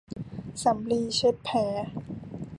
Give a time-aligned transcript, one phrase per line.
[0.63, 1.57] สำลีเช็ดแผล